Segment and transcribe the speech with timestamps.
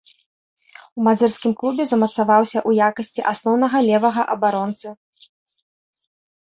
[0.99, 4.89] У мазырскім клубе замацаваўся ў якасці асноўнага левага абаронцы.